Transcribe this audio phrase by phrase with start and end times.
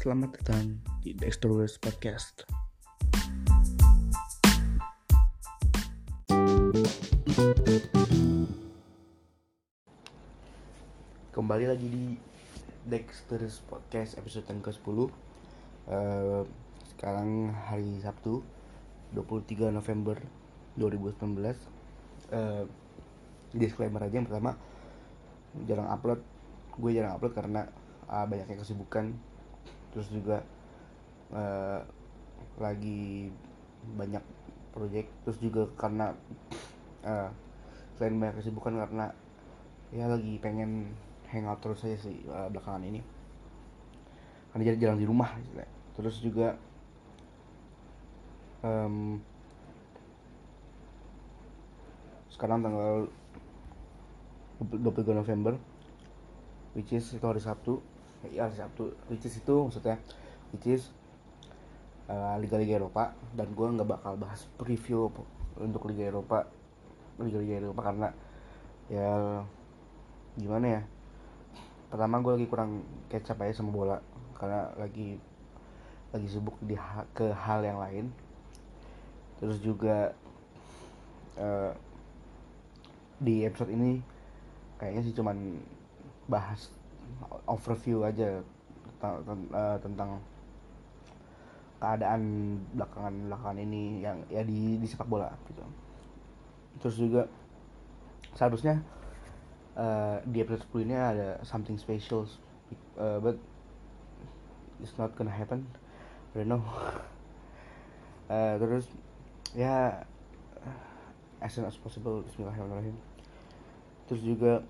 [0.00, 2.48] Selamat datang di Dexterous Podcast.
[11.36, 12.16] Kembali lagi di
[12.88, 15.12] Dexterous Podcast episode yang ke-10
[15.92, 16.42] Eh,
[16.96, 18.40] Sekarang hari Sabtu
[19.12, 20.16] 23 November
[20.80, 21.60] 2019
[22.32, 22.64] Eh,
[23.52, 24.56] Disclaimer aja yang pertama
[25.68, 26.24] Jarang upload.
[26.80, 27.68] Gue jarang upload karena
[28.08, 29.12] uh, banyaknya kesibukan
[29.90, 30.42] terus juga
[31.34, 31.80] uh,
[32.58, 33.30] lagi
[33.96, 34.22] banyak
[34.70, 36.14] project terus juga karena
[37.02, 37.28] uh,
[37.98, 39.10] selain banyak kesibukan karena
[39.90, 40.94] ya lagi pengen
[41.30, 43.02] hangout terus aja sih uh, belakangan ini.
[44.50, 45.30] Karena jadi jarang di rumah
[45.94, 46.56] terus juga
[48.64, 49.20] um,
[52.32, 53.04] sekarang tanggal
[54.64, 55.54] 23 November
[56.72, 57.84] which is itu hari Sabtu
[58.28, 59.96] ya hari Sabtu which is itu maksudnya
[60.52, 60.92] which is
[62.12, 65.08] uh, Liga-Liga Eropa dan gue nggak bakal bahas preview
[65.56, 66.44] untuk Liga Eropa
[67.16, 68.08] Liga-Liga Eropa karena
[68.92, 69.40] ya
[70.36, 70.82] gimana ya
[71.90, 73.98] pertama gue lagi kurang kecap aja sama bola
[74.38, 75.18] karena lagi
[76.10, 78.10] lagi sibuk di ha ke hal yang lain.
[79.38, 80.10] Terus juga
[81.38, 81.72] uh,
[83.20, 84.02] di episode ini
[84.80, 85.60] kayaknya sih cuman
[86.26, 86.72] bahas
[87.46, 88.42] overview aja
[89.00, 90.10] tentang, uh, tentang
[91.80, 92.20] keadaan
[92.76, 95.64] belakangan belakangan ini yang ya di di sepak bola gitu.
[96.84, 97.22] Terus juga
[98.36, 98.84] seharusnya
[99.80, 102.28] uh, di episode 10 ini ada something special
[103.00, 103.40] uh, but
[104.84, 105.64] it's not gonna happen.
[106.36, 106.62] I don't know.
[108.28, 108.86] Uh, terus
[109.56, 110.04] ya
[111.40, 112.94] as soon as possible Bismillahirrahmanirrahim.
[114.06, 114.60] Terus juga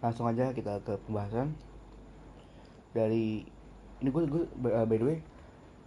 [0.00, 1.52] langsung aja kita ke pembahasan.
[2.96, 3.44] Dari
[4.00, 5.18] ini gue gue uh, by the way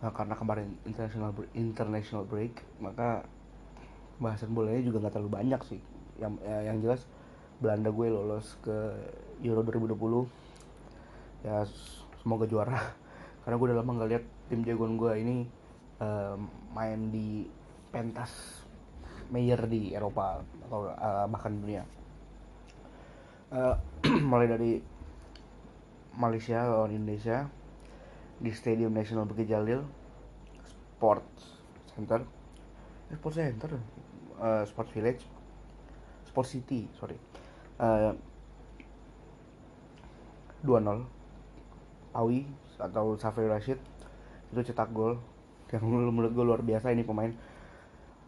[0.05, 3.25] uh, karena kemarin international international break maka
[4.21, 5.81] bahasan bolanya juga nggak terlalu banyak sih.
[6.21, 7.01] Yang uh, yang jelas
[7.57, 8.77] Belanda gue lolos ke
[9.41, 11.65] Euro 2020 ya
[12.21, 12.79] semoga juara.
[13.43, 15.35] Karena gue udah lama nggak lihat tim jagoan gue ini
[15.99, 16.37] uh,
[16.71, 17.49] main di
[17.89, 18.61] pentas
[19.33, 21.83] mayor di Eropa atau uh, bahkan dunia.
[23.53, 23.77] Uh,
[24.23, 24.79] mulai dari
[26.15, 27.49] Malaysia lawan Indonesia
[28.39, 29.83] di Stadium Nasional Bukit Jalil
[30.63, 31.59] Sports
[31.93, 32.23] Center.
[33.11, 33.71] Eh, Sports Center?
[34.39, 35.21] Uh, Sports Village.
[36.27, 37.17] Sports City sorry.
[37.77, 38.15] Uh,
[40.63, 41.03] 2-0
[42.15, 42.47] Awi
[42.79, 43.81] atau Safri Rashid
[44.53, 45.19] itu cetak gol
[45.73, 47.33] yang menurut gue luar biasa ini pemain.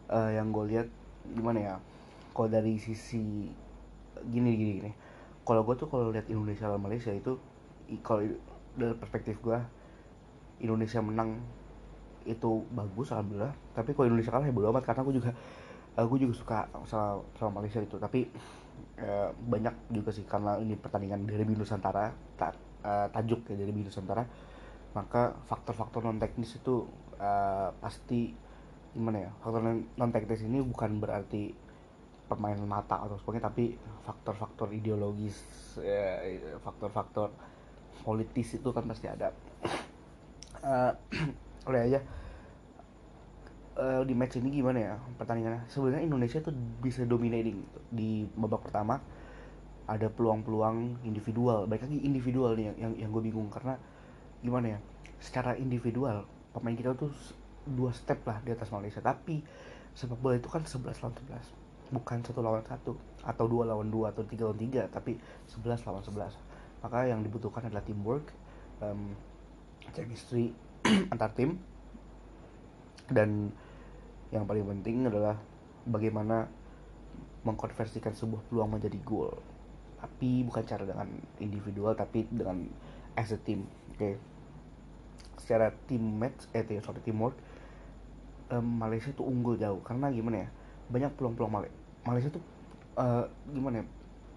[0.06, 0.86] Uh, yang gue lihat
[1.34, 1.74] gimana ya
[2.30, 3.50] kalau dari sisi
[4.30, 4.92] gini gini gini
[5.46, 7.38] kalau gue tuh kalau lihat Indonesia lawan Malaysia itu
[8.02, 8.26] kalau
[8.74, 9.56] dari perspektif gue
[10.58, 11.38] Indonesia menang
[12.26, 13.54] itu bagus alhamdulillah.
[13.72, 15.30] Tapi kalau Indonesia kalah ya bodo amat karena gue juga
[15.94, 16.58] uh, gue juga suka
[16.90, 17.94] sama, sama Malaysia itu.
[17.94, 18.26] Tapi
[18.98, 22.50] uh, banyak juga sih karena ini pertandingan dari Nusantara ta,
[22.82, 24.26] uh, tajuk ya dari Nusantara
[24.96, 26.88] maka faktor-faktor non teknis itu
[27.20, 28.32] uh, pasti
[28.96, 31.52] gimana ya faktor non teknis ini bukan berarti
[32.26, 33.64] permainan mata atau sebagainya tapi
[34.02, 35.38] faktor-faktor ideologis
[35.78, 36.22] ya,
[36.58, 37.30] faktor-faktor
[38.02, 39.30] politis itu kan pasti ada.
[40.62, 40.92] Uh,
[41.70, 42.00] oleh aja
[43.78, 45.66] uh, di match ini gimana ya pertandingannya?
[45.70, 48.98] Sebenarnya Indonesia tuh bisa dominating di babak pertama
[49.86, 51.70] ada peluang-peluang individual.
[51.70, 53.78] Baik lagi individual nih yang yang, yang gue bingung karena
[54.42, 54.78] gimana ya
[55.22, 57.10] secara individual pemain kita tuh
[57.66, 58.98] dua step lah di atas Malaysia.
[58.98, 59.42] Tapi
[59.96, 64.10] sepak bola itu kan 11 lawan 11 bukan satu lawan satu atau dua lawan dua
[64.10, 65.18] atau tiga lawan tiga tapi
[65.50, 66.34] 11 lawan 11
[66.82, 68.30] maka yang dibutuhkan adalah teamwork
[68.78, 69.14] um,
[69.94, 70.52] chemistry
[71.12, 71.58] antar tim.
[73.06, 73.54] Dan
[74.34, 75.38] yang paling penting adalah
[75.86, 76.50] bagaimana
[77.46, 79.30] mengkonversikan sebuah peluang menjadi gol
[79.96, 81.08] tapi bukan cara dengan
[81.38, 82.68] individual tapi dengan
[83.16, 83.64] as a team
[83.94, 83.96] oke?
[83.96, 84.14] Okay.
[85.40, 87.38] secara team match eh sorry teamwork
[88.50, 89.80] um, Malaysia tuh unggul jauh.
[89.82, 90.48] Karena gimana ya?
[90.90, 91.66] Banyak peluang-peluang Mal
[92.06, 92.44] Malaysia tuh
[92.96, 93.86] uh, gimana ya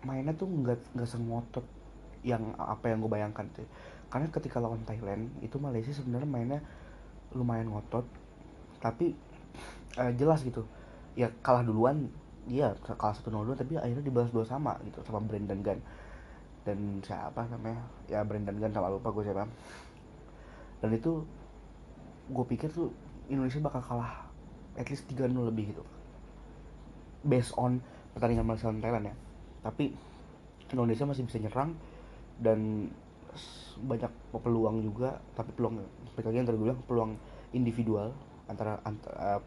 [0.03, 1.65] mainnya tuh nggak nggak sengotot
[2.25, 3.63] yang apa yang gue bayangkan tuh
[4.09, 6.59] karena ketika lawan Thailand itu Malaysia sebenarnya mainnya
[7.31, 8.03] lumayan ngotot
[8.81, 9.13] tapi
[10.01, 10.65] uh, jelas gitu.
[11.13, 12.09] Ya kalah duluan
[12.49, 15.79] dia kalah satu nol tapi akhirnya dibalas dua sama gitu sama Brendan Gunn.
[16.65, 17.85] Dan siapa namanya?
[18.09, 19.45] Ya Brendan Gunn sama lupa gue siapa.
[20.81, 21.21] Dan itu
[22.33, 22.89] gue pikir tuh
[23.29, 24.25] Indonesia bakal kalah
[24.73, 25.83] at least 3-0 lebih gitu
[27.23, 27.83] based on
[28.15, 29.15] pertandingan Malaysia dan Thailand ya.
[29.65, 29.91] Tapi
[30.69, 31.75] Indonesia masih bisa nyerang
[32.39, 32.89] dan
[33.79, 35.79] banyak peluang juga tapi peluang
[36.19, 37.15] lagi yang tadi peluang
[37.55, 38.11] individual
[38.51, 39.41] antara, antara uh,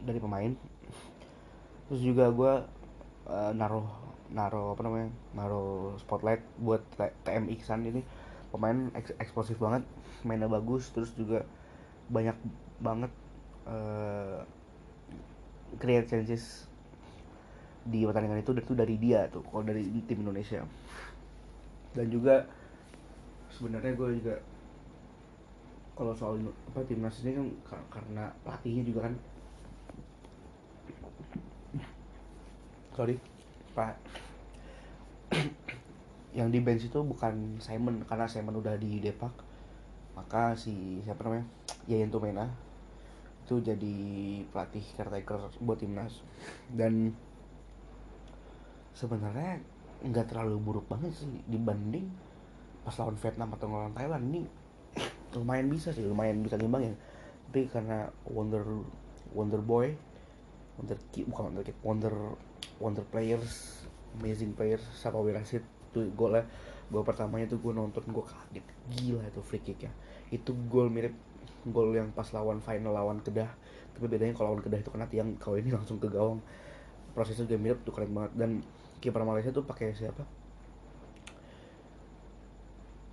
[0.00, 0.52] dari pemain.
[1.90, 2.52] Terus juga gue
[3.28, 3.84] uh, naruh
[4.32, 6.80] naruh apa namanya naruh spotlight buat
[7.28, 8.00] TM Iksan ini.
[8.48, 9.82] Pemain eks eksplosif banget
[10.22, 11.42] mainnya bagus terus juga
[12.08, 12.38] banyak
[12.78, 13.12] banget
[13.66, 14.46] uh,
[15.82, 16.70] create chances
[17.84, 20.64] di pertandingan itu itu dari dia tuh kalau dari tim Indonesia.
[21.94, 22.48] Dan juga
[23.52, 24.34] sebenarnya gue juga
[25.94, 26.42] kalau soal
[26.74, 27.46] apa timnas ini kan
[27.92, 29.14] karena pelatihnya juga kan.
[32.94, 33.16] Sorry.
[33.74, 33.94] Pak
[36.38, 39.34] yang di bench itu bukan Simon karena Simon udah di Depak.
[40.14, 41.46] Maka si siapa namanya?
[41.90, 42.46] Yayan Tumena.
[43.46, 43.96] Itu jadi
[44.50, 46.22] pelatih caretaker buat timnas.
[46.70, 47.14] Dan
[48.94, 49.60] sebenarnya
[50.04, 52.08] nggak terlalu buruk banget sih dibanding
[52.84, 54.24] pas lawan Vietnam atau lawan Thailand.
[54.30, 54.42] Ini
[55.34, 56.94] lumayan bisa sih lumayan bisa ya
[57.50, 58.62] tapi karena Wonder
[59.34, 59.94] Wonder Boy
[60.78, 62.14] Wonder Kid bukan Wonder Kid Wonder
[62.78, 63.82] Wonder Players
[64.18, 65.62] Amazing Players Sapa Wirasit
[65.94, 66.46] tuh golnya
[66.90, 68.64] gol pertamanya tuh gue nonton gue kaget.
[68.92, 69.92] Gila itu free kick ya.
[70.28, 71.14] Itu gol mirip
[71.64, 73.48] gol yang pas lawan final lawan Kedah.
[73.94, 76.42] Tapi bedanya kalau lawan Kedah itu kena tiang kalau ini langsung ke gawang.
[77.14, 78.32] Prosesnya juga mirip tuh keren banget.
[78.36, 78.50] Dan
[79.04, 80.24] kiper Malaysia tuh pakai siapa?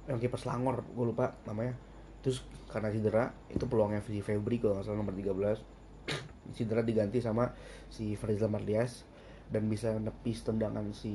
[0.07, 1.75] Yang kiper Selangor gue lupa namanya.
[2.23, 2.39] Terus
[2.71, 5.35] karena cedera itu peluangnya si Febri kalau nggak salah nomor 13
[6.55, 7.51] cedera diganti sama
[7.91, 9.03] si Farizal Mardias
[9.51, 11.11] dan bisa nepis tendangan si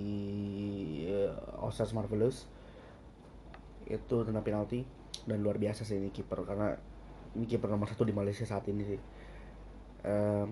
[1.08, 2.44] uh, Osas Marvelous.
[3.88, 4.84] Itu tendang penalti
[5.24, 6.76] dan luar biasa sih ini kiper karena
[7.32, 9.00] ini kiper nomor satu di Malaysia saat ini sih.
[10.04, 10.44] Uh,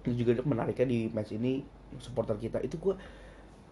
[0.00, 1.60] itu juga menariknya di match ini
[1.98, 2.94] supporter kita itu gue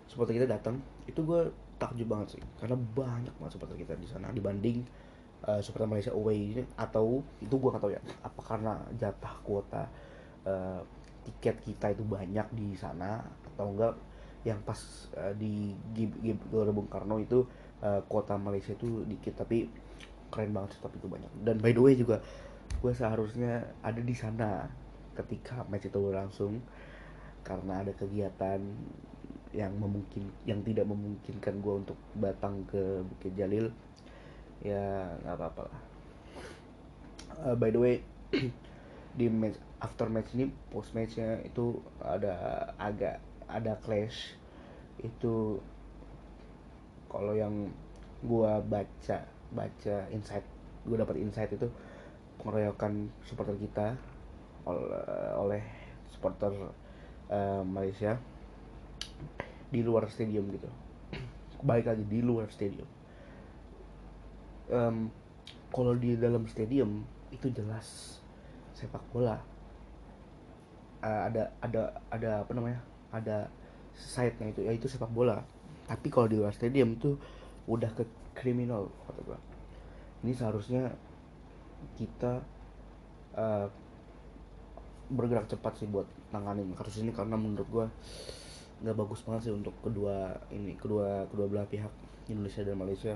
[0.08, 2.42] supporter kita datang itu gue takjub banget sih.
[2.58, 4.82] Karena banyak banget supporter kita di sana dibanding
[5.46, 9.82] uh, supporter Malaysia away atau itu gue nggak tahu ya apa karena jatah kuota
[10.48, 10.80] uh,
[11.28, 13.22] tiket kita itu banyak di sana
[13.54, 13.94] atau enggak
[14.46, 14.78] yang pas
[15.18, 15.76] uh, di
[16.50, 17.44] Gelora Bung Karno itu
[17.84, 19.68] uh, kota Malaysia itu dikit tapi
[20.32, 21.30] keren banget sih tapi itu banyak.
[21.44, 22.24] Dan by the way juga
[22.78, 24.70] gue seharusnya ada di sana
[25.18, 26.62] ketika match itu berlangsung
[27.46, 28.60] karena ada kegiatan
[29.56, 33.72] yang memungkin yang tidak memungkinkan gue untuk datang ke Bukit Jalil
[34.60, 35.82] ya nggak apa-apa lah.
[37.38, 37.94] Uh, by the way
[39.18, 44.36] di match after match ini post matchnya itu ada agak ada clash.
[45.00, 45.62] Itu
[47.08, 47.72] kalau yang
[48.20, 49.18] gue baca
[49.54, 50.44] baca insight
[50.84, 51.70] gue dapat insight itu
[52.42, 53.96] pengeroyokan supporter kita
[54.68, 55.02] oleh,
[55.38, 55.62] oleh
[56.12, 56.52] supporter
[57.28, 58.16] uh, Malaysia
[59.68, 60.68] di luar stadium gitu.
[61.60, 62.88] Baik lagi di luar stadium.
[64.68, 65.08] Um,
[65.72, 68.18] kalau di dalam stadium itu jelas
[68.76, 69.40] sepak bola.
[70.98, 72.80] Uh, ada ada ada apa namanya?
[73.12, 73.48] Ada
[73.96, 75.44] side-nya itu yaitu sepak bola.
[75.88, 77.16] Tapi kalau di luar stadium itu
[77.68, 78.04] udah ke
[78.36, 79.38] kriminal kata gua.
[80.24, 80.92] Ini seharusnya
[81.96, 82.42] kita
[83.38, 83.66] uh,
[85.08, 87.86] bergerak cepat sih buat nanganin kasus ini karena menurut gua
[88.78, 91.90] nggak bagus banget sih untuk kedua ini kedua kedua belah pihak
[92.30, 93.14] Indonesia dan Malaysia.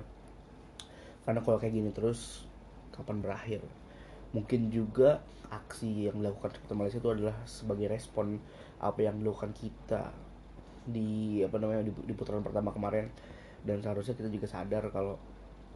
[1.22, 2.48] Karena kalau kayak gini terus
[2.90, 3.62] kapan berakhir?
[4.32, 5.22] Mungkin juga
[5.52, 8.40] aksi yang dilakukan seperti Malaysia itu adalah sebagai respon
[8.80, 10.10] apa yang dilakukan kita
[10.82, 13.12] di apa namanya di, di putaran pertama kemarin.
[13.62, 15.14] Dan seharusnya kita juga sadar kalau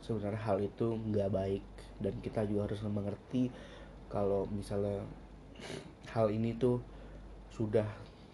[0.02, 1.66] sebenarnya hal itu nggak baik.
[2.02, 3.52] Dan kita juga harus mengerti
[4.10, 5.04] kalau misalnya
[6.12, 6.82] hal ini tuh
[7.50, 7.86] sudah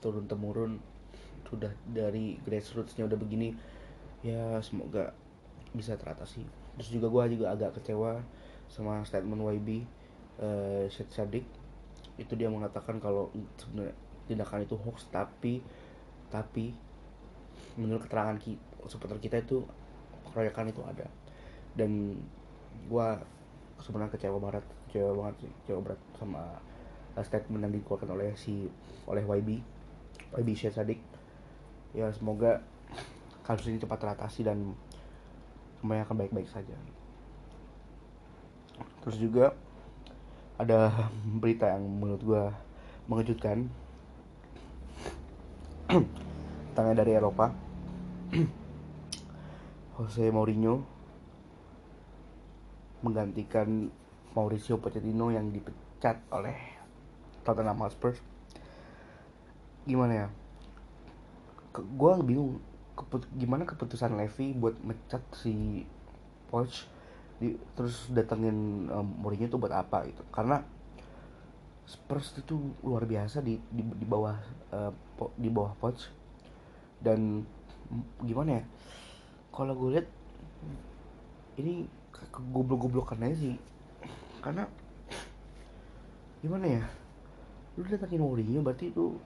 [0.03, 0.81] turun temurun
[1.47, 3.53] sudah dari grassrootsnya udah begini
[4.25, 5.13] ya semoga
[5.77, 6.43] bisa teratasi
[6.77, 8.25] terus juga gue juga agak kecewa
[8.73, 9.85] sama statement YB
[10.41, 11.45] uh, Syed Sadik
[12.17, 13.29] itu dia mengatakan kalau
[13.61, 13.93] sebenarnya
[14.29, 15.61] tindakan itu hoax tapi
[16.33, 16.73] tapi
[17.77, 19.65] menurut keterangan kita, supporter kita itu
[20.33, 21.09] keroyokan itu ada.
[21.77, 22.17] Dan
[22.89, 23.21] gua
[23.81, 26.45] sebenarnya kecewa banget kecewa banget sih kecewa berat sama
[27.21, 28.73] statement yang dikeluarkan oleh si
[29.05, 29.61] oleh YB
[30.33, 31.01] YB Syed Sadik.
[31.93, 32.65] Ya semoga
[33.45, 34.73] kasus ini cepat teratasi dan
[35.81, 36.73] semuanya akan baik-baik saja.
[39.05, 39.53] Terus juga
[40.57, 41.11] ada
[41.43, 42.45] berita yang menurut gue
[43.11, 43.69] mengejutkan.
[46.73, 47.53] Tanya dari Eropa.
[50.01, 50.81] Jose Mourinho
[53.05, 53.93] menggantikan
[54.33, 56.82] Mauricio Pochettino yang dipecat oleh
[57.43, 58.15] Tottenham Hotspur.
[59.87, 60.27] Gimana ya?
[61.75, 65.83] Gue bingung keput gimana keputusan Levy buat mecat si
[66.53, 66.85] Poch
[67.41, 70.23] di, terus datengin um, Mourinho itu buat apa gitu.
[70.31, 70.63] Karena
[71.89, 72.55] Spurs itu
[72.87, 74.39] luar biasa di di, di bawah
[74.71, 74.93] uh,
[75.35, 76.13] di bawah Poch.
[77.03, 77.43] Dan
[78.23, 78.65] gimana ya?
[79.51, 80.09] Kalau gue lihat
[81.59, 83.57] ini kegoblok-goblokan aja sih.
[84.39, 84.69] Karena
[86.43, 86.85] gimana ya
[87.77, 89.17] lu datangin Mourinho berarti itu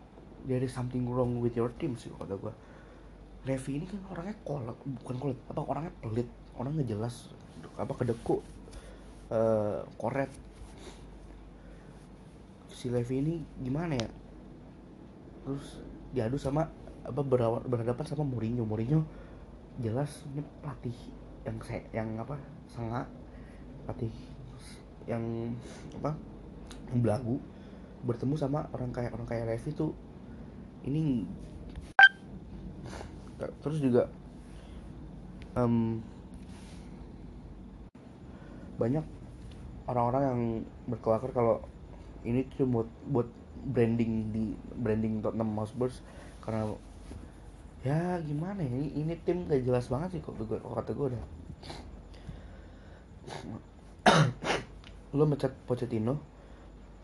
[0.47, 2.55] is something wrong with your team sih kata gue
[3.47, 6.29] Levi ini kan orangnya kolot bukan kolot apa orangnya pelit.
[6.59, 7.31] Orang jelas
[7.79, 8.43] apa kedeku
[9.31, 10.29] uh, koret.
[12.75, 14.11] Si Levi ini gimana ya?
[15.47, 15.79] Terus
[16.11, 16.67] diadu sama
[17.07, 17.23] apa
[17.63, 18.67] berhadapan sama Mourinho.
[18.67, 19.07] Mourinho
[19.79, 20.99] jelas ini pelatih
[21.47, 22.35] yang saya yang apa
[22.67, 23.07] sangat
[23.87, 24.11] pelatih
[25.07, 25.23] yang
[26.03, 26.19] apa
[26.91, 27.39] yang belagu
[28.05, 29.93] bertemu sama orang kayak orang kayak Levi tuh
[30.87, 31.25] ini
[33.61, 34.09] terus juga
[35.57, 36.01] um,
[38.77, 39.05] banyak
[39.89, 40.41] orang-orang yang
[40.89, 41.57] berkelakar kalau
[42.27, 43.29] ini tuh buat buat
[43.67, 44.45] branding di
[44.77, 45.91] branding Tottenham Hotspur
[46.45, 46.77] karena
[47.83, 51.25] ya gimana ya ini, ini tim gak jelas banget sih kok gue kata gue udah.
[55.17, 56.36] Lo mecat Pochettino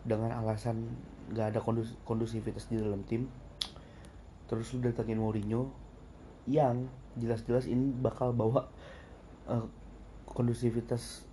[0.03, 0.83] dengan alasan
[1.31, 3.31] gak ada kondus kondusivitas di dalam tim
[4.51, 5.71] terus lu datangin Mourinho
[6.45, 8.67] yang jelas-jelas ini bakal bawa
[9.47, 9.65] uh,
[10.27, 11.23] kondusivitas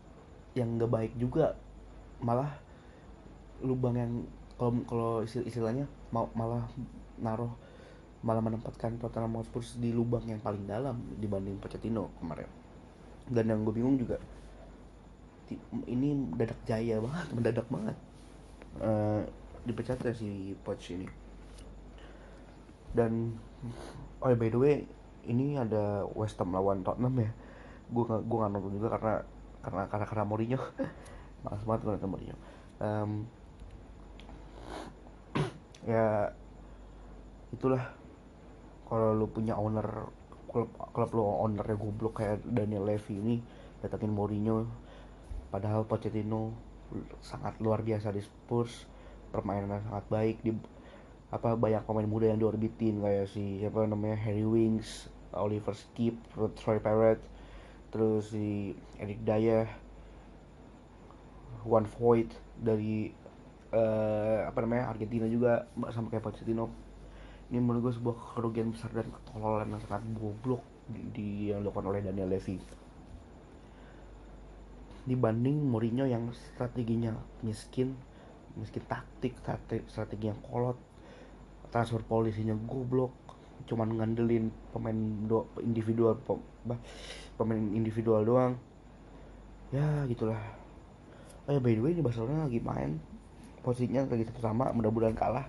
[0.54, 1.58] yang gak baik juga.
[2.20, 2.52] Malah
[3.64, 4.12] lubang yang
[4.56, 6.68] kalau kalau istilahnya mau malah
[7.20, 7.52] naruh
[8.20, 12.48] malah menempatkan Tottenham Hotspur di lubang yang paling dalam dibanding Pochettino kemarin.
[13.30, 14.20] Dan yang gue bingung juga
[15.90, 17.96] ini mendadak jaya banget mendadak banget
[18.80, 19.20] uh,
[19.64, 21.06] dipecatnya si Poch ini.
[22.90, 23.38] Dan
[24.18, 24.74] oh by the way
[25.28, 27.30] ini ada West Ham lawan Tottenham ya.
[27.90, 29.14] Gue gak, gue gak nonton juga karena
[29.60, 30.60] karena karena karena Mourinho.
[31.44, 32.36] Malas banget gue nonton Mourinho.
[32.80, 33.10] Um,
[35.84, 36.32] ya
[37.52, 37.84] itulah.
[38.90, 40.10] Kalau lu punya owner
[40.50, 43.36] klub klub lu ownernya goblok kayak Daniel Levy ini
[43.84, 44.66] datangin Mourinho.
[45.50, 46.69] Padahal Pochettino
[47.22, 48.86] sangat luar biasa di Spurs
[49.30, 50.52] permainan sangat baik di
[51.30, 56.18] apa banyak pemain muda yang diorbitin kayak si siapa namanya Harry Wings, Oliver Skip,
[56.58, 57.22] Troy Parrott,
[57.94, 59.70] terus si Eric Dyer,
[61.62, 63.14] Juan Voigt dari
[63.70, 66.66] uh, apa namanya Argentina juga sama kayak Pochettino.
[67.50, 71.94] Ini menurut gue sebuah kerugian besar dan ketololan yang sangat goblok di, di yang dilakukan
[71.94, 72.58] oleh Daniel Levy
[75.08, 77.96] dibanding Mourinho yang strateginya miskin
[78.58, 79.38] miskin taktik
[79.88, 80.76] strategi yang kolot
[81.70, 83.14] transfer polisinya goblok
[83.68, 84.96] cuman ngandelin pemain
[85.28, 86.16] do individual
[87.36, 88.52] pemain individual doang.
[89.70, 90.40] Ya gitulah.
[91.46, 92.98] Oh ya by the way ini Barcelona lagi main.
[93.60, 95.46] Posisinya lagi satu sama mudah-mudahan kalah.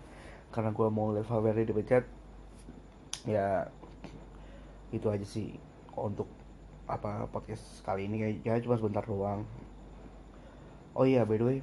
[0.51, 2.03] Karena gue mau level Valverde dipecat
[3.23, 3.69] ya
[4.91, 5.55] itu aja sih
[5.95, 6.27] untuk
[6.91, 9.47] apa podcast kali ini kayak cuma sebentar doang.
[10.91, 11.57] Oh iya by the way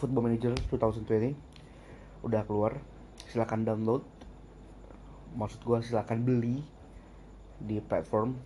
[0.00, 1.36] Football Manager 2020
[2.24, 2.80] udah keluar.
[3.28, 4.00] Silahkan download.
[5.36, 6.64] Maksud gue silahkan beli
[7.60, 8.40] di platform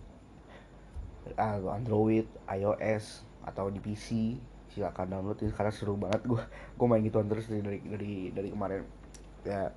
[1.39, 4.35] uh, Android, iOS atau di PC
[4.71, 6.27] silakan download ini karena seru banget.
[6.27, 6.43] Gue
[6.75, 8.83] gue main gituan terus dari dari dari, dari kemarin.
[9.47, 9.71] Ya.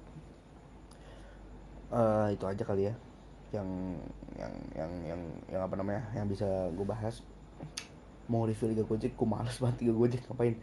[1.94, 2.94] Uh, itu aja kali ya
[3.54, 3.70] yang
[4.34, 7.22] yang yang yang yang apa namanya yang bisa gue bahas.
[8.26, 10.58] Mau review Liga Gojek gue males banget Liga Gojek ngapain?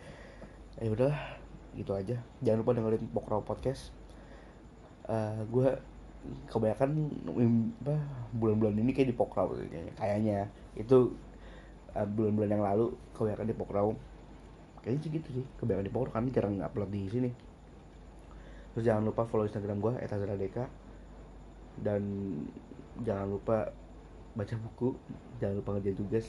[0.81, 1.19] Ya udahlah
[1.77, 2.19] gitu aja.
[2.43, 3.95] Jangan lupa dengerin Pokraw Podcast.
[5.07, 5.67] Uh, eh, gue
[6.45, 6.89] kebanyakan
[7.81, 7.97] apa
[8.37, 9.57] bulan-bulan ini kayak di Pokraw
[9.97, 11.17] kayaknya itu
[11.97, 13.87] uh, bulan-bulan yang lalu kebanyakan di Pokraw
[14.85, 17.29] kayaknya sih gitu sih kebanyakan di Pokraw kami jarang upload di sini.
[18.71, 20.69] Terus jangan lupa follow instagram gue @azradeka
[21.81, 22.03] dan
[22.99, 23.71] jangan lupa
[24.35, 24.95] baca buku
[25.39, 26.27] jangan lupa ngerjain tugas.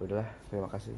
[0.00, 0.96] Udahlah terima kasih